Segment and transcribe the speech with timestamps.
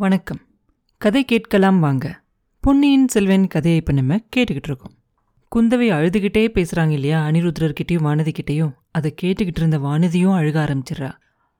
[0.00, 0.40] வணக்கம்.
[0.98, 2.22] கதை கேட்கலாம் வாங்க.
[2.60, 4.94] பொன்னியின் செல்வன் கதையை இப்போ நம்ம கேட்டுக்கிட்டு இருக்கோம்.
[5.56, 7.26] குந்தவை அழுதுகிட்டே பேசுகிறாங்க இல்லையா?
[7.26, 11.10] அனிருத்ரர்கிட்டையும் வானதிக்கிட்டேயும் அதை கேட்டுக்கிட்டு இருந்த வானதியும் அழுக ஆரம்பிச்சிடுறா.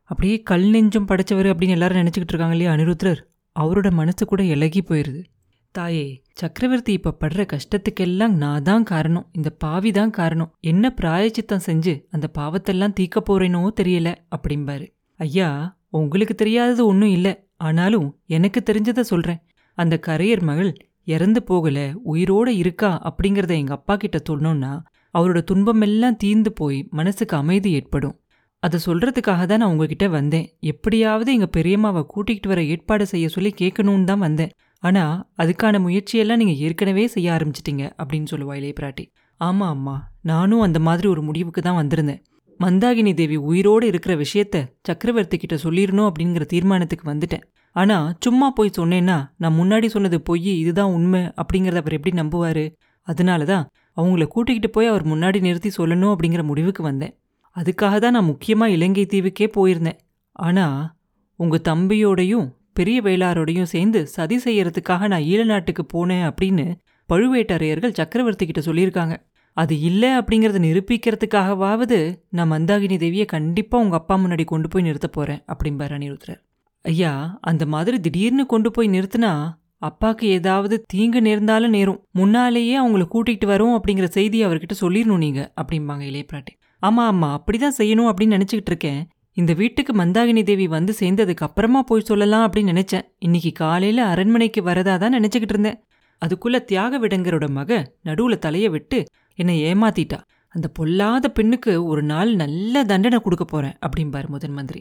[0.03, 3.21] அப்படியே கல் நெஞ்சும் படைச்சவர் அப்படின்னு எல்லாரும் நினச்சிக்கிட்டு இருக்காங்க இல்லையா அனிருத்ரர்?
[3.61, 5.25] அவரோட மனசு கூட இலகி போயிடுது
[5.71, 9.29] தாயே சக்கரவர்த்தி இப்போ படுற கஷ்டத்துக்கெல்லாம் நான் தான் காரணம்.
[9.33, 10.55] இந்த பாவி தான் காரணம்.
[10.61, 14.89] என்ன பிராயச்சித்தம் செஞ்சு அந்த பாவத்தெல்லாம் தீக்க போறேனோ தெரியல அப்படிம்பாரு.
[15.17, 17.50] ஐயா உங்களுக்கு தெரியாதது ஒன்றும் இல்லை.
[17.61, 19.41] ஆனாலும் எனக்கு தெரிஞ்சதை சொல்றேன்.
[19.79, 20.73] அந்த கரையர் மகள்
[21.15, 21.79] இறந்து போகல
[22.13, 24.73] உயிரோட இருக்கா அப்படிங்கிறத எங்கள் அப்பா கிட்ட சொன்னோன்னா
[25.15, 28.17] அவரோட துன்பமெல்லாம் தீர்ந்து போய் மனசுக்கு அமைதி ஏற்படும்.
[28.63, 30.47] அதை சொல்கிறதுக்காக தான் நான் உங்ககிட்ட வந்தேன்.
[30.73, 34.53] எப்படியாவது எங்கள் பெரியம்மாவை கூட்டிகிட்டு வர ஏற்பாடு செய்ய சொல்லி கேட்கணும்னு தான் வந்தேன்.
[34.83, 39.05] ஆனால் அதுக்கான முயற்சியெல்லாம் நீங்கள் ஏற்கனவே செய்ய ஆரம்பிச்சிட்டிங்க அப்படின்னு சொல்லுவா இளைய பிராட்டி
[39.41, 39.97] ஆமாம் அம்மா.
[40.31, 42.21] நானும் அந்த மாதிரி ஒரு முடிவுக்கு தான் வந்திருந்தேன்.
[42.63, 47.45] மந்தாகினி தேவி உயிரோடு இருக்கிற விஷயத்த சக்கரவர்த்தி கிட்ட சொல்லிடணும் அப்படிங்கிற தீர்மானத்துக்கு வந்துட்டேன்.
[47.77, 52.65] ஆனா சும்மா போய் சொன்னேன்னா நான் முன்னாடி சொன்னது பொய் இதுதான் உண்மை அப்படிங்கிறத அவர் எப்படி நம்புவாரு?
[53.01, 53.65] அதனால தான்
[53.97, 57.15] அவங்கள கூட்டிக்கிட்டு போய் அவர் முன்னாடி நிறுத்தி சொல்லணும் அப்படிங்கிற முடிவுக்கு வந்தேன்.
[57.57, 59.99] அதுக்காக தான் நான் முக்கியமா இலங்கை தீவுக்கே போயிருந்தேன்.
[60.33, 60.97] ஆனா
[61.37, 66.67] உங்க தம்பியோடையும் பெரிய வேளாரோடையும் சேர்ந்து சதி செய்யறதுக்காக நான் ஈழ நாட்டுக்கு போனேன் அப்படின்னு
[67.09, 69.15] பழுவேட்டரையர்கள் சக்கரவர்த்தி கிட்ட சொல்லியிருக்காங்க.
[69.57, 71.99] அது இல்லை அப்படிங்கிறத நிரூபிக்கிறதுக்காகவாவது
[72.31, 76.41] நான் மந்தாகினி தேவியை கண்டிப்பாக உங்க அப்பா முன்னாடி கொண்டு போய் நிறுத்த போறேன் அப்படிம்பார் அனிருத்ரர்
[76.85, 79.33] ஐயா அந்த மாதிரி திடீர்னு கொண்டு போய் நிறுத்தினா
[79.79, 82.01] அப்பாவுக்கு ஏதாவது தீங்கு நேர்ந்தாலும் நேரும்.
[82.11, 86.53] முன்னாலேயே அவங்கள கூட்டிகிட்டு வரும் அப்படிங்கிற செய்தியை அவர்கிட்ட சொல்லிடணும் நீங்க அப்படிம்பாங்க இளைய பிராட்டி.
[86.83, 89.01] ஆமா ஆமா அப்படிதான் செய்யணும் அப்படின்னு நினச்சிக்கிட்டு இருக்கேன்.
[89.33, 93.05] இந்த வீட்டுக்கு மந்தாகினி தேவி வந்து சேர்ந்ததுக்கு அப்புறமா போய் சொல்லலாம் அப்படின்னு நினச்சேன்.
[93.19, 95.79] இன்னைக்கு காலையில் அரண்மனைக்கு வரதா தான் நினச்சிக்கிட்டு இருந்தேன்.
[96.23, 98.99] அதுக்குள்ள தியாக விடங்கரோட மக நடுவில் தலையை விட்டு
[99.41, 100.19] என்னை ஏமாத்திட்டா.
[100.55, 104.81] அந்த பொல்லாத பெண்ணுக்கு ஒரு நாள் நல்ல தண்டனை கொடுக்க போறேன் அப்படிம்பாரு முதன் மந்திரி.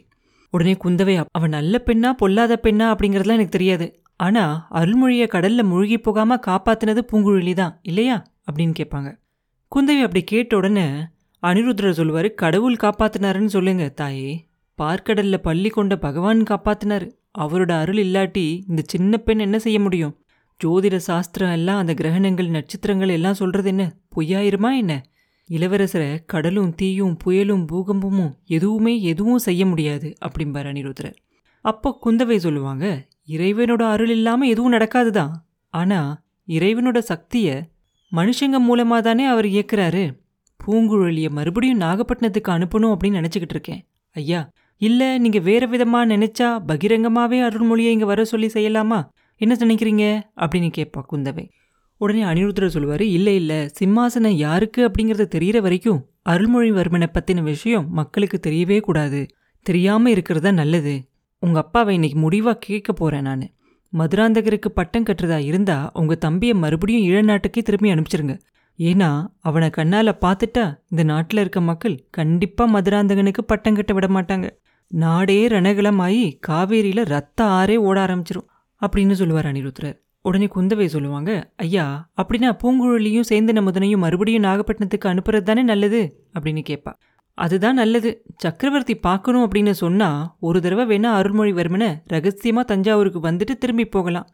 [0.53, 2.85] உடனே குந்தவை அவன் நல்ல பெண்ணா பொல்லாத பெண்ணா?
[2.93, 3.87] அப்படிங்கறதுலாம் எனக்கு தெரியாது.
[4.15, 8.17] ஆனா அருள்மொழிய கடல்ல மூழ்கி போகாம காப்பாத்தினது பூங்குழலி தான் இல்லையா?
[8.51, 9.09] அப்படின்னு கேட்பாங்க.
[9.75, 10.87] குந்தவி அப்படி கேட்ட உடனே
[11.41, 14.31] அனிருத்ரர் சொல்வார் கடவுள் காப்பாத்தினாருன்னு சொல்லுங்க தாயே.
[14.81, 17.07] பார்க்கடல்ல பள்ளி கொண்ட பகவான் காப்பாத்தினாரு.
[17.39, 20.15] அவரோட அருள் இல்லாட்டி இந்த சின்ன பெண் என்ன செய்ய முடியும்?
[20.59, 23.83] ஜோதிட சாஸ்திரம் எல்லாம் அந்த கிரகணங்கள் நட்சத்திரங்கள் எல்லாம் சொல்றது என்ன?
[24.15, 24.93] பொய்யாயிருமா என்ன?
[25.49, 31.15] இளவரசரை கடலும் தீயும் புயலும் பூகம்பமும் எதுவுமே எதுவும் செய்ய முடியாது அப்படிம்பார் அனிருத்ரர்
[31.65, 32.85] அப்போ குந்தவை சொல்லுவாங்க
[33.27, 35.33] இறைவனோட அருள் இல்லாமல் எதுவும் நடக்காதுதான்
[35.73, 35.99] ஆனா
[36.47, 37.55] இறைவனோட சக்தியை
[38.11, 40.03] மனுஷங்க மூலமாக தானே அவர் இயக்குறாரு.
[40.59, 43.81] பூங்குழலியை மறுபடியும் நாகப்பட்டினத்துக்கு அனுப்பணும் அப்படின்னு நினச்சிக்கிட்டு இருக்கேன்.
[44.15, 44.41] ஐயா
[44.81, 48.99] இல்லை நீங்கள் வேறு விதமாக நினச்சா பகிரங்கமாகவே அருள்மொழியை இங்கே வர சொல்லி செய்யலாமா?
[49.39, 50.05] என்ன நினைக்கிறீங்க?
[50.41, 51.49] அப்படின்னு கேட்பா குந்தவை.
[51.97, 53.69] உடனே அனிருத்தர் சொல்லுவார் இல்லை இல்லை.
[53.79, 59.25] சிம்மாசனம் யாருக்கு அப்படிங்கிறத தெரிகிற வரைக்கும் அருள்மொழிவர்மனை பற்றின விஷயம் மக்களுக்கு தெரியவே கூடாது.
[59.61, 61.07] தெரியாமல் இருக்கிறதா நல்லது.
[61.39, 63.49] உங்கள் அப்பாவை இன்னைக்கு முடிவாக கேட்க போகிறேன் நான்.
[63.97, 68.39] மதுராந்தகருக்கு பட்டம் கட்டுறதா இருந்தால் உங்கள் தம்பியை மறுபடியும் ஈழநாட்டுக்கே திரும்பி அனுப்பிச்சிருங்க.
[68.77, 74.49] ஏன்னா அவனை கண்ணால் பார்த்துட்டா இந்த நாட்டில் இருக்க மக்கள் கண்டிப்பாக மதுராந்தகனுக்கு பட்டம் கட்ட விட மாட்டாங்க.
[74.87, 78.47] நாடே ரணகலமாயி காவேரியில் ரத்த ஆறே ஓட ஆரம்பிச்சிரும்.
[78.87, 85.61] அப்படின்னு சொல்லுவார் அனிருத்ரர் உடனே குந்தவை சொல்லுவாங்க ஐயா அப்படின்னா பூங்குழலியும் சேந்தன முதனையும் மறுபடியும் நாகப்பட்டினத்துக்கு அனுப்புறது தானே
[85.61, 86.27] நல்லது?
[86.39, 86.93] அப்படின்னு கேட்பா.
[87.33, 88.23] அதுதான் நல்லது.
[88.37, 94.27] சக்கரவர்த்தி பார்க்கணும் அப்படின்னு சொன்னா ஒரு தடவை வேணா அருள்மொழிவர்மனை ரகசியமா தஞ்சாவூருக்கு வந்துட்டு திரும்பி போகலாம்.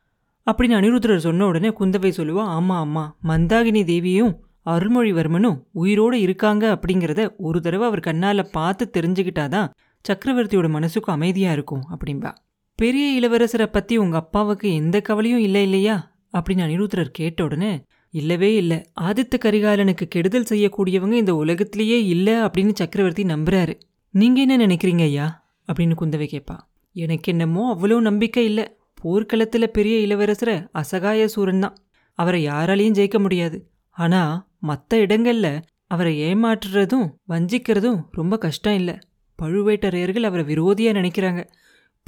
[0.52, 3.12] அப்படின்னு அனிருத்ரர் சொன்ன உடனே குந்தவை சொல்லுவா ஆமா ஆமா.
[3.28, 9.70] மந்தாகினி தேவியும் அருள்மொழிவர்மனும் உயிரோடு இருக்காங்க அப்படிங்கிறத ஒரு தடவை அவர் கண்ணால பார்த்து தெரிஞ்சுக்கிட்டாதான்
[10.06, 12.32] சக்கரவர்த்தியோட மனசுக்கும் அமைதியா இருக்கும் அப்படின்பா
[12.76, 16.18] பெரிய இளவரசரை பத்தி உங்க அப்பாவுக்கு எந்த கவலையும் இல்லை இல்லையா?
[16.34, 18.78] அப்படின்னு அனிருத்ரர் கேட்ட உடனே இல்லவே இல்லை.
[19.02, 23.74] ஆதித்த கரிகாலனுக்கு கெடுதல் செய்யக்கூடியவங்க இந்த உலகத்திலேயே இல்லை அப்படின்னு சக்கரவர்த்தி நம்புறாரு.
[24.12, 25.46] நீங்க என்ன நினைக்கிறீங்க ஐயா?
[25.68, 26.58] அப்படின்னு குந்தவை கேட்பா
[26.96, 28.66] எனக்கு என்னமோ அவ்வளோ நம்பிக்கை இல்லை.
[28.94, 31.78] போர்க்களத்தில் பெரிய இளவரசரை அசகாய சூரன் தான்.
[32.20, 33.58] அவரை யாராலையும் ஜெயிக்க முடியாது.
[33.90, 38.96] ஆனால் மற்ற இடங்களில் அவரை ஏமாற்றுறதும் வஞ்சிக்கிறதும் ரொம்ப கஷ்டம் இல்லை.
[39.40, 41.42] பழுவேட்டரையர்கள் அவரை விரோதியாக நினைக்கிறாங்க.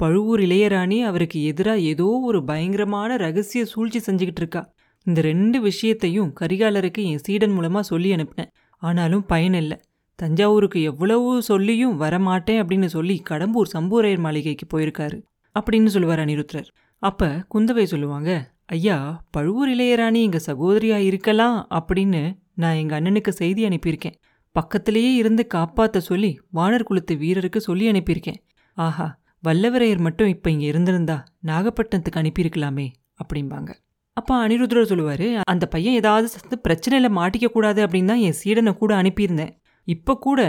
[0.00, 4.62] பழுவூர் இளையராணி அவருக்கு எதிராக ஏதோ ஒரு பயங்கரமான ரகசிய சூழ்ச்சி செஞ்சுக்கிட்டு இருக்கா.
[5.06, 8.50] இந்த ரெண்டு விஷயத்தையும் கரிகாலருக்கு என் சீடன் மூலமாக சொல்லி அனுப்பினேன்.
[8.82, 9.78] ஆனாலும் பயனில்லை
[10.18, 15.18] தஞ்சாவூருக்கு எவ்வளவு சொல்லியும் வரமாட்டேன் அப்படின்னு சொல்லி கடம்பூர் சம்பூரையர் மாளிகைக்கு போயிருக்காரு
[15.56, 16.68] அப்படின்னு சொல்லுவார் அனிருத்ரர்
[17.02, 18.30] அப்போ குந்தவை சொல்லுவாங்க
[18.66, 18.96] ஐயா
[19.30, 22.22] பழுவூர் இளையராணி எங்கள் சகோதரியாக இருக்கலாம் அப்படின்னு
[22.54, 24.16] நான் எங்கள் அண்ணனுக்கு செய்தி அனுப்பியிருக்கேன்.
[24.56, 28.40] பக்கத்திலேயே இருந்து காப்பாற்ற சொல்லி வானர் குலத்து வீரருக்கு சொல்லி அனுப்பியிருக்கேன்.
[28.76, 29.06] ஆஹா
[29.42, 31.16] வல்லவரையர் மட்டும் இப்போ இங்கே இருந்திருந்தா
[31.48, 32.86] நாகப்பட்டினத்துக்கு அனுப்பியிருக்கலாமே
[33.22, 33.70] அப்படிம்பாங்க.
[34.16, 39.52] அப்போ அனிருத்ரர் சொல்லுவார் அந்த பையன் ஏதாவது சத்து பிரச்சனையில் மாட்டிக்கக்கூடாது அப்படின்னு தான் என் சீடனை கூட அனுப்பியிருந்தேன்.
[39.88, 40.40] இப்போ கூட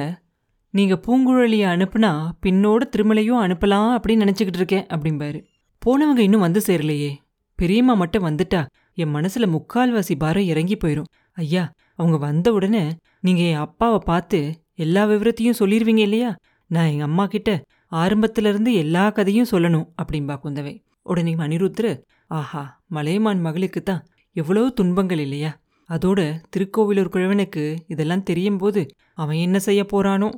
[0.73, 2.11] நீங்கள் பூங்குழலியை அனுப்புனா
[2.43, 5.39] பின்னோட திருமலையும் அனுப்பலாம் அப்படின்னு நினச்சிக்கிட்டு இருக்கேன் அப்படிம்பாரு.
[5.81, 7.11] போனவங்க இன்னும் வந்து சேரலையே.
[7.59, 8.61] பெரியம்மா மட்டும் வந்துட்டா
[9.01, 11.63] என் மனசில் முக்கால்வாசி பாரம் இறங்கி போயிடும் ஐயா
[11.95, 12.83] அவங்க வந்த உடனே
[13.25, 14.39] நீங்கள் என் அப்பாவை பார்த்து
[14.85, 16.29] எல்லா விவரத்தையும் சொல்லிடுவீங்க இல்லையா?
[16.71, 17.51] நான் எங்கள் அம்மா கிட்ட
[17.89, 20.73] ஆரம்பத்திலிருந்து எல்லா கதையும் சொல்லணும் அப்படின்பா குந்தவை.
[21.03, 25.59] உடனே அனிருத்ரு ஆஹா மலையமான் மகளுக்கு தான் எவ்வளோ துன்பங்கள் இல்லையா?
[25.89, 30.29] அதோட திருக்கோவிலூர் குழவனுக்கு இதெல்லாம் தெரியும் போது அவன் என்ன செய்ய போறானோ?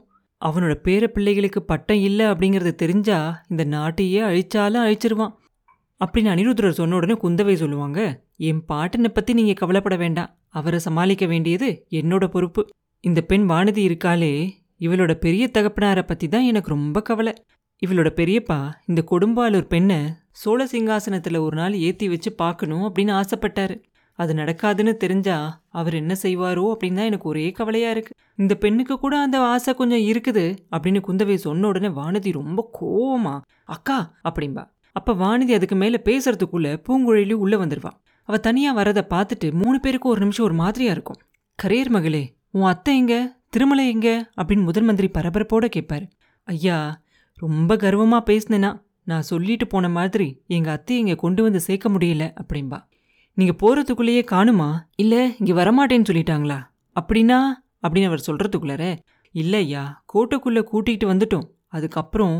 [0.46, 5.34] அவனோட பேர பிள்ளைகளுக்கு பட்டம் இல்லை அப்படிங்கறது தெரிஞ்சா இந்த நாட்டையே அழிச்சாலும் அழிச்சிருவான்.
[6.00, 10.38] அப்படின்னு அனிருத்ரர் சொன்ன உடனே குந்தவை சொல்லுவாங்க என் பாட்டனை பத்தி நீங்க கவலைப்பட வேண்டாம்.
[10.50, 12.70] அவரை சமாளிக்க வேண்டியது என்னோட பொறுப்பு.
[13.00, 14.52] இந்த பெண் வானதி இருக்காளே
[14.82, 17.34] இவளோட பெரிய தகப்பனாரை பற்றி தான் எனக்கு ரொம்ப கவலை.
[17.82, 18.58] இவளோட பெரியப்பா
[18.90, 20.00] இந்த கொடும்பாலூர் பெண்ணை
[20.42, 23.76] சோழ சிங்காசனத்தில் ஒரு நாள் ஏற்றி வச்சு பார்க்கணும் அப்படின்னு ஆசைப்பட்டாரு.
[24.20, 25.38] அது நடக்காதுன்னு தெரிஞ்சா
[25.80, 28.14] அவர் என்ன செய்வாரோ அப்படின்னு தான் எனக்கு ஒரே கவலையாக இருக்கு.
[28.36, 33.36] இந்த பெண்ணுக்கு கூட அந்த ஆசை கொஞ்சம் இருக்குது அப்படின்னு குந்தவை சொன்ன உடனே வானதி ரொம்ப கோவமா
[33.66, 34.00] அக்கா
[34.30, 34.64] அப்படின்பா
[34.96, 37.92] அப்போ வானதி அதுக்கு மேலே பேசுகிறதுக்குள்ளே பூங்குழலி உள்ளே வந்துருவா.
[38.30, 41.20] அவள் தனியாக வரதை பார்த்துட்டு மூணு பேருக்கும் ஒரு நிமிஷம் ஒரு மாதிரியாக இருக்கும்.
[41.60, 43.20] கரையர் மகளே உன் அத்தை எங்கே?
[43.52, 44.32] திருமலை எங்க?
[44.38, 46.06] அப்படின்னு முதன் மந்திரி பரபரப்போட கேட்பாரு
[46.48, 46.78] ஐயா
[47.34, 48.70] ரொம்ப கர்வமா பேசினேன்னா
[49.04, 52.80] நான் சொல்லிட்டு போன மாதிரி எங்க அத்தை இங்க கொண்டு வந்து சேர்க்க முடியல அப்படின்பா
[53.38, 54.70] நீங்க போறதுக்குள்ளேயே காணுமா?
[54.96, 56.58] இல்ல இங்க வரமாட்டேன்னு சொல்லிட்டாங்களா?
[56.96, 57.40] அப்படின்னா?
[57.84, 58.98] அப்படின்னு அவர் சொல்றதுக்குள்ளார
[59.36, 61.48] இல்லையா கோட்டைக்குள்ள கூட்டிகிட்டு வந்துட்டோம்.
[61.68, 62.38] அதுக்கப்புறம்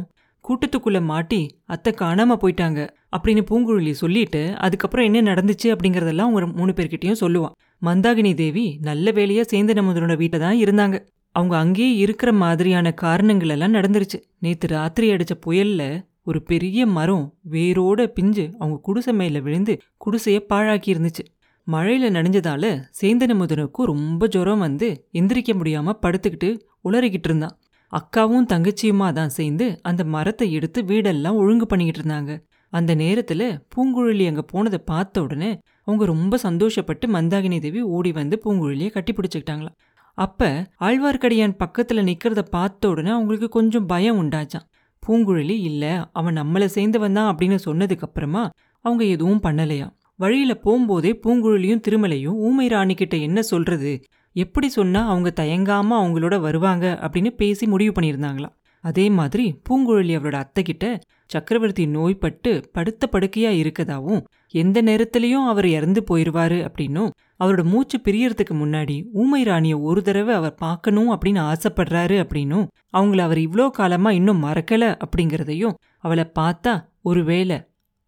[0.48, 7.20] கூட்டத்துக்குள்ள மாட்டி அத்தை காணாம போயிட்டாங்க அப்படின்னு பூங்குழலி சொல்லிட்டு அதுக்கப்புறம் என்ன நடந்துச்சு அப்படிங்கறதெல்லாம் அவங்க மூணு பேர்கிட்டயும்
[7.20, 7.56] சொல்லுவான்.
[7.82, 11.06] மந்தாகினி தேவி நல்ல வேலையா சேந்தன் முதலோட வீட்டை தான் இருந்தாங்க.
[11.36, 14.18] அவங்க அங்கேயே இருக்கிற மாதிரியான காரணங்கள் எல்லாம் நடந்துருச்சு.
[14.40, 15.84] நேத்து ராத்திரி அடிச்ச புயல்ல
[16.24, 21.24] ஒரு பெரிய மரம் வேரோட பிஞ்சு அவங்க குடிசை மேல விழுந்து குடிசைய பாழாக்கி இருந்துச்சு.
[21.68, 26.50] மழையில நனைஞ்சதால சேந்தன முதனுக்கும் ரொம்ப ஜுரம் வந்து எந்திரிக்க முடியாம படுத்துக்கிட்டு
[26.84, 27.58] உளறிக்கிட்டு இருந்தான்.
[27.94, 32.32] அக்காவும் தங்கச்சியுமா தான் சேர்ந்து அந்த மரத்தை எடுத்து வீடெல்லாம் ஒழுங்கு பண்ணிக்கிட்டு இருந்தாங்க.
[32.70, 38.90] அந்த நேரத்தில் பூங்குழலி அங்கே போனதை பார்த்த உடனே அவங்க ரொம்ப சந்தோஷப்பட்டு மந்தாகினி தேவி ஓடி வந்து பூங்குழலியை
[38.90, 39.78] கட்டி பிடிச்சிக்கிட்டாங்களாம்.
[40.14, 44.68] அப்போ ஆழ்வார்க்கடியான் பக்கத்தில் நிற்கிறத பார்த்த உடனே அவங்களுக்கு கொஞ்சம் பயம் உண்டாச்சான்
[45.08, 48.50] பூங்குழலி இல்லை அவன் நம்மளை சேர்ந்தவன் தான் அப்படின்னு சொன்னதுக்கப்புறமா
[48.86, 49.94] அவங்க எதுவும் பண்ணலையாம்.
[50.16, 54.02] வழியில் போகும்போதே பூங்குழலியும் திருமலையும் ஊமை ராணி என்ன சொல்கிறது
[54.36, 58.56] எப்படி சொன்னால் அவங்க தயங்காமல் அவங்களோட வருவாங்க அப்படின்னு பேசி முடிவு பண்ணியிருந்தாங்களாம்.
[58.84, 60.86] அதே மாதிரி பூங்குழலி அவரோட அத்தைக்கிட்ட
[61.26, 67.12] சக்கரவர்த்தி நோய்பட்டு படுத்த படுக்கையாக இருக்கதாவும் எந்த நேரத்திலையும் அவர் இறந்து போயிடுவாரு அப்படின்னும்
[67.44, 72.68] அவரோட மூச்சு பிரியறதுக்கு முன்னாடி ஊமை ராணியை ஒரு தடவை அவர் பார்க்கணும் அப்படின்னு ஆசைப்படுறாரு அப்படின்னும்
[72.98, 77.60] அவங்கள அவர் இவ்வளோ காலமாக இன்னும் மறக்கலை அப்படிங்கிறதையும் அவளை பார்த்தா ஒருவேளை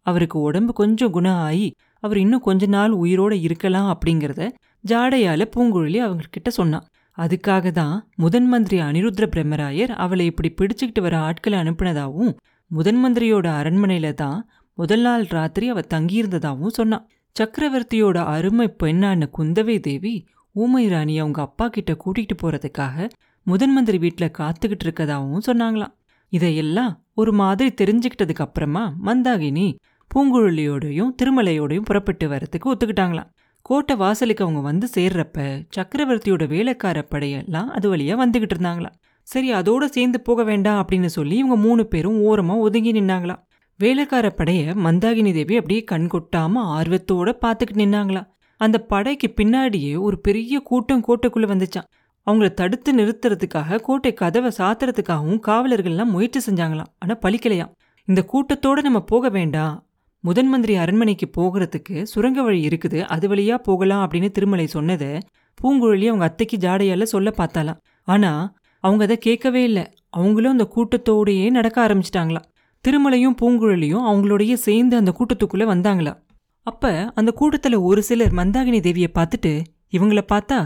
[0.06, 4.42] அவருக்கு உடம்பு கொஞ்சம் குணம் ஆகி அவர் இன்னும் கொஞ்ச நாள் உயிரோட இருக்கலாம் அப்படிங்கிறத
[4.88, 6.86] ஜாடையால பூங்குழலி அவங்க கிட்ட சொன்னான்
[7.18, 12.32] அதுக்காக தான் முதன் மந்திரி அனிருத்ர பிரம்மராயர் அவளை இப்படி பிடிச்சுக்கிட்டு வர ஆட்களை அனுப்பினதாகவும்
[12.70, 14.38] முதன் மந்திரியோட அரண்மனையில தான்
[14.78, 20.14] முதல் நாள் ராத்திரி அவ தங்கியிருந்ததாகவும் சொன்னான் சக்கரவர்த்தியோட அருமை பெண்ணான குந்தவை தேவி
[20.52, 23.06] ஊமை ராணி அவங்க அப்பா கிட்ட கூட்டிகிட்டு போறதுக்காக
[23.46, 25.94] முதன் மந்திரி வீட்டில் காத்துக்கிட்டு இருக்கதாவும் சொன்னாங்களாம்.
[26.32, 29.66] இதையெல்லாம் ஒரு மாதிரி தெரிஞ்சுக்கிட்டதுக்கு அப்புறமா மந்தாகினி
[30.10, 33.30] பூங்குழலியோடையும் திருமலையோடையும் புறப்பட்டு வரத்துக்கு ஒத்துக்கிட்டாங்களாம்.
[33.66, 40.20] கோட்டை வாசலுக்கு அவங்க வந்து சேர்றப்ப சக்கரவர்த்தியோட வேலைக்கார படையெல்லாம் அது வழியா வந்துகிட்டு இருந்தாங்களாம் சரி அதோட சேர்ந்து
[40.20, 43.42] போக வேண்டாம் அப்படின்னு சொல்லி இவங்க மூணு பேரும் ஓரமா ஒதுங்கி நின்னாங்களாம்
[43.76, 50.60] வேலைக்கார படையை மந்தாகினி தேவி அப்படியே கண் கொட்டாம ஆர்வத்தோட பார்த்துக்கிட்டு நின்னாங்களாம் அந்த படைக்கு பின்னாடியே ஒரு பெரிய
[50.60, 51.88] கூட்டம் கோட்டைக்குள்ள வந்துச்சான்
[52.26, 56.92] அவங்கள தடுத்து நிறுத்துறதுக்காக கோட்டை கதவை சாத்துறதுக்காகவும் காவலர்கள்லாம் முயற்சி செஞ்சாங்களாம்.
[56.98, 57.72] ஆனா பழிக்கலையாம்
[58.04, 59.83] இந்த கூட்டத்தோட நம்ம போக வேண்டாம்.
[60.24, 65.10] முதன் மந்திரி அரண்மனைக்கு போகிறதுக்கு சுரங்க வழி இருக்குது அது வழியா போகலாம் அப்படின்னு திருமலை சொன்னதை
[65.58, 68.30] பூங்குழலி அவங்க அத்தைக்கு ஜாடையால சொல்ல பார்த்தாலாம் ஆனா
[68.84, 69.84] அவங்க அதை கேட்கவே இல்லை.
[70.10, 72.48] அவங்களும் அந்த கூட்டத்தோடையே நடக்க ஆரம்பிச்சிட்டாங்களாம்
[72.84, 76.12] திருமலையும் பூங்குழலியும் அவங்களோடயே சேர்ந்து அந்த கூட்டத்துக்குள்ள வந்தாங்களா.
[76.66, 79.52] அப்ப அந்த கூட்டத்துல ஒரு சிலர் மந்தாகினி தேவியை பார்த்துட்டு
[79.92, 80.58] இவங்கள பார்த்தா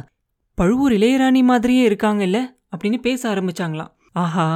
[0.59, 2.38] பழுவூர் இளையராணி மாதிரியே இருக்காங்கல்ல?
[2.73, 3.93] அப்படின்னு பேச ஆரம்பிச்சாங்களாம்.
[4.12, 4.47] ஆஹா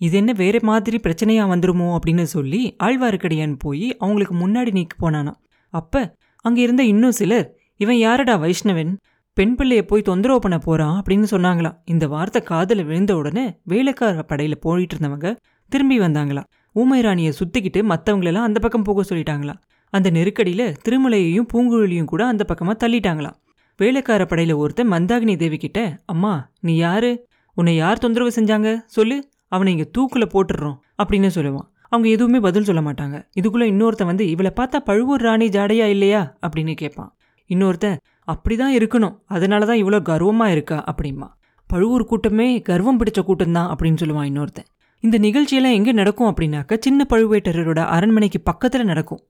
[0.00, 5.32] இது என்ன வேற மாதிரி பிரச்சனையா வந்துருமோ அப்படின்னு சொல்லி ஆழ்வார்க்கடியான் போய் அவங்களுக்கு முன்னாடி நீக்கி போனானா
[5.72, 6.14] அப்ப
[6.44, 8.92] அங்க இருந்த இன்னும் சிலர் இவன் யாரடா வைஷ்ணவன்?
[9.36, 11.76] பெண் பிள்ளைய போய் தொந்தரவு பண்ண போறான் அப்படின்னு சொன்னாங்களாம்.
[11.84, 15.28] இந்த வார்த்தை காதல விழுந்த உடனே வேலைக்கார படையில போயிட்டு இருந்தவங்க
[15.72, 16.48] திரும்பி வந்தாங்களாம்.
[16.76, 19.60] ஊமை ராணியை சுத்திக்கிட்டு மற்றவங்களெல்லாம் அந்த பக்கம் போக சொல்லிட்டாங்களாம்.
[19.92, 23.36] அந்த நெருக்கடியில திருமலையையும் பூங்குழலியும் கூட அந்த பக்கமா தள்ளிட்டாங்களாம்.
[23.80, 27.12] வேலைக்கார படையில ஒருத்தன் மந்தாகினி தேவி கிட்ட அம்மா நீ யாரு?
[27.56, 28.70] உன்னை யார் தொந்தரவு செஞ்சாங்க?
[28.86, 29.16] சொல்லு.
[29.52, 31.68] அவனை இங்கே தூக்கில் போட்டுடுறோம் அப்படின்னு சொல்லுவான்.
[31.92, 33.16] அவங்க எதுவுமே பதில் சொல்ல மாட்டாங்க.
[33.38, 36.22] இதுக்குள்ளே இன்னொருத்தன் வந்து இவளை பார்த்தா பழுவூர் ராணி ஜாடையா இல்லையா?
[36.46, 37.10] அப்படின்னு கேட்பான்.
[37.50, 37.96] இன்னொருத்தன்
[38.32, 39.14] அப்படிதான் இருக்கணும்.
[39.26, 40.78] அதனால தான் இவ்வளோ கர்வமாக இருக்கா?
[40.92, 41.28] அப்படிமா
[41.70, 44.68] பழுவூர் கூட்டமே கர்வம் பிடிச்ச கூட்டம் தான் அப்படின்னு சொல்லுவான் இன்னொருத்தன்.
[45.04, 49.20] இந்த நிகழ்ச்சியெல்லாம் எங்கே நடக்கும் அப்படின்னாக்க சின்ன பழுவேட்டரரோட அரண்மனைக்கு பக்கத்தில் நடக்கும்.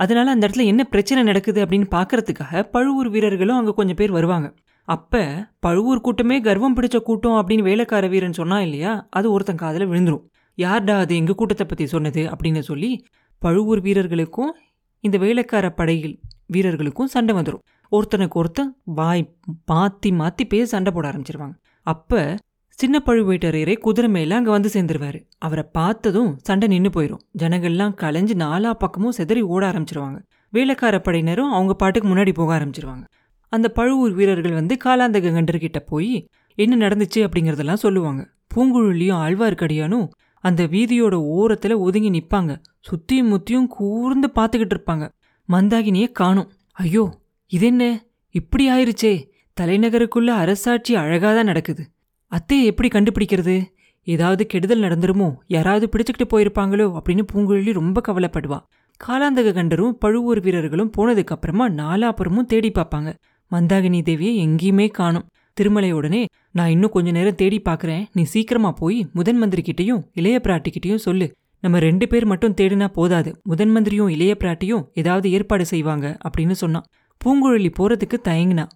[0.00, 4.48] அதனால அந்த இடத்துல என்ன பிரச்சனை நடக்குது அப்படின்னு பார்க்கறதுக்காக பழுவூர் வீரர்களும் அங்கே கொஞ்சம் பேர் வருவாங்க.
[4.94, 5.22] அப்போ
[5.64, 8.92] பழுவூர் கூட்டமே கர்வம் பிடிச்ச கூட்டம் அப்படின்னு வேலைக்கார வீரன் சொன்னா இல்லையா?
[9.10, 10.24] அது ஒருத்தன் காதில் விழுந்துரும்.
[10.58, 12.90] யார்டா அது எங்கள் கூட்டத்தை பற்றி சொன்னது அப்படின்னு சொல்லி
[13.42, 14.52] பழுவூர் வீரர்களுக்கும்
[15.04, 16.16] இந்த வேலைக்கார படையில்
[16.54, 19.22] வீரர்களுக்கும் சண்டை வந்துடும் ஒருத்தனுக்கு ஒருத்தன் வாய்
[19.64, 21.54] மாற்றி மாற்றி பேச சண்டை போட ஆரம்பிச்சிருவாங்க.
[21.86, 22.20] அப்போ
[22.78, 25.18] சின்ன பழுவேட்டரையரே குதிரை மேலே அங்கே வந்து சேர்ந்துருவாரு.
[25.46, 30.18] அவரை பார்த்ததும் சண்டை நின்று போயிடும் ஜனங்கள்லாம் கலைஞ்சு நாலா பக்கமும் செதறி ஓட ஆரம்பிச்சிருவாங்க.
[30.52, 33.04] வேலைக்கார படையினரும் அவங்க பாட்டுக்கு முன்னாடி போக ஆரம்பிச்சிருவாங்க.
[33.50, 37.16] அந்த பழுவூர் வீரர்கள் வந்து காலாந்தக கண்டர்கிட்ட போய் என்ன நடந்துச்சு?
[37.16, 38.28] அப்படிங்கிறதெல்லாம் சொல்லுவாங்க.
[38.54, 40.08] பூங்குழலியும் ஆழ்வார்க்கடியானும்
[40.40, 42.62] அந்த வீதியோட ஓரத்துல ஒதுங்கி நிப்பாங்க.
[42.80, 45.08] சுத்தியும் முத்தியும் கூர்ந்து பார்த்துக்கிட்டு இருப்பாங்க.
[45.52, 46.50] மந்தாகினிய காணும்.
[46.72, 48.04] ஐயோ இதென்ன?
[48.30, 49.28] இப்படி ஆயிருச்சே.
[49.60, 51.86] தலைநகருக்குள்ள அரசாட்சி அழகாதான் நடக்குது.
[52.32, 53.64] அத்தையை எப்படி கண்டுபிடிக்கிறது?
[54.02, 55.34] ஏதாவது கெடுதல் நடந்துருமோ?
[55.46, 56.98] யாராவது பிடிச்சுக்கிட்டு போயிருப்பாங்களோ?
[56.98, 58.58] அப்படின்னு பூங்குழலி ரொம்ப கவலைப்படுவா.
[59.08, 63.14] காலாந்தக கண்டரும் பழுவூர் வீரர்களும் போனதுக்கு அப்புறமா நாலாப்புறமும் தேடி பார்ப்பாங்க.
[63.50, 65.28] மந்தாகினி தேவியை எங்கேயுமே காணும்.
[65.52, 68.06] திருமலை உடனே நான் இன்னும் கொஞ்ச நேரம் தேடி பார்க்கறேன்.
[68.12, 71.34] நீ சீக்கிரமா போய் முதன் மந்திரிக்கிட்டையும் இளைய பிராட்டிக்கிட்டையும் சொல்லு.
[71.60, 73.40] நம்ம ரெண்டு பேர் மட்டும் தேடினா போதாது.
[73.42, 76.86] முதன் மந்திரியும் இளைய பிராட்டியும் ஏதாவது ஏற்பாடு செய்வாங்க அப்படின்னு சொன்னான்.
[77.20, 78.66] பூங்குழலி போறதுக்கு தயங்கினா.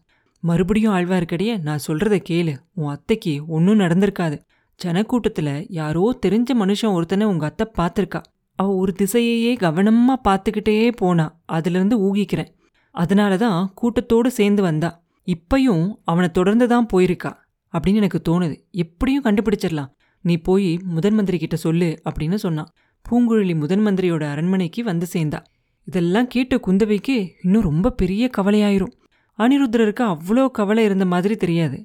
[0.41, 2.57] மறுபடியும் ஆழ்வார்க்கடிய நான் சொல்கிறத கேளு.
[2.75, 4.39] உன் அத்தைக்கு ஒன்றும் நடந்திருக்காது.
[4.85, 8.21] ஜனக்கூட்டத்துல யாரோ தெரிஞ்ச மனுஷன் ஒருத்தனை உங்க அத்தை பார்த்திருக்கா.
[8.55, 11.41] அவ ஒரு திசையையே கவனமா பார்த்துக்கிட்டே போனா.
[11.47, 12.51] அதுல இருந்து ஊகிக்கிறேன்.
[12.95, 14.91] அதனால தான் கூட்டத்தோடு சேர்ந்து வந்தா.
[15.29, 17.33] இப்பயும் அவனை தொடர்ந்து தான் போயிருக்கா
[17.75, 18.57] அப்படின்னு எனக்கு தோணுது.
[18.71, 19.91] எப்படியும் கண்டுபிடிச்சிடலாம்.
[20.25, 22.71] நீ போய் முதன் மந்திரி கிட்ட சொல்லு அப்படின்னு சொன்னான்
[23.07, 25.41] பூங்குழலி முதன் மந்திரியோட அரண்மனைக்கு வந்து சேர்ந்தா.
[25.89, 28.95] இதெல்லாம் கேட்ட குந்தவைக்கு இன்னும் ரொம்ப பெரிய கவலையாயிரும்.
[29.39, 31.79] அனிருத்ரருக்கு அவ்வளோ கவலை இருந்த மாதிரி தெரியாது.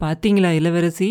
[0.00, 1.08] பாத்தீங்களா இளவரசி?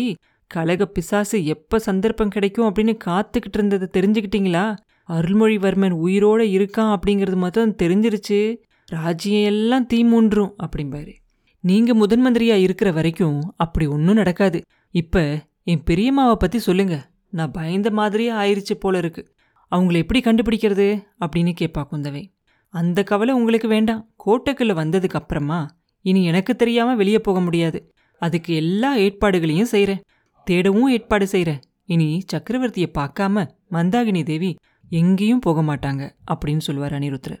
[0.50, 4.64] கலக பிசாசு எப்ப சந்தர்ப்பம் கிடைக்கும் அப்படின்னு காத்துக்கிட்டு இருந்ததை தெரிஞ்சுக்கிட்டீங்களா?
[5.08, 8.40] அருள்மொழிவர்மன் உயிரோட இருக்கான் அப்படிங்கிறது மட்டும் தெரிஞ்சிருச்சு.
[8.86, 11.12] ராஜ்யம் எல்லாம் தீமூன்றும் அப்படிம்பாரு.
[11.60, 14.62] நீங்க முதன் மந்திரியா இருக்கிற வரைக்கும் அப்படி ஒன்றும் நடக்காது.
[14.90, 17.10] இப்ப என் பெரியம்மாவை பத்தி சொல்லுங்க.
[17.30, 19.34] நான் பயந்த மாதிரியே ஆயிருச்சு போல இருக்கு.
[19.70, 21.04] அவங்கள எப்படி கண்டுபிடிக்கிறது?
[21.20, 22.24] அப்படின்னு கேட்பா குந்தவை.
[22.68, 24.10] அந்த கவலை உங்களுக்கு வேண்டாம்.
[24.26, 27.94] கோட்டைக்குள்ள வந்ததுக்கு அப்புறமா இனி எனக்கு தெரியாம வெளியே போக முடியாது.
[28.18, 30.02] அதுக்கு எல்லா ஏற்பாடுகளையும் செய்கிறேன்
[30.50, 34.56] தேடவும் ஏற்பாடு செய்கிறேன் இனி சக்கரவர்த்தியை பார்க்காம மந்தாகினி தேவி
[34.88, 37.40] எங்கேயும் போக மாட்டாங்க அப்படின்னு சொல்லுவார் அனிருத்ரர்